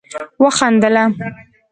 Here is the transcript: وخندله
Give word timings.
وخندله 0.43 1.05